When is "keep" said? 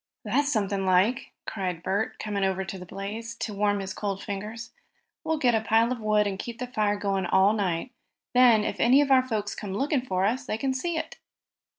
6.39-6.57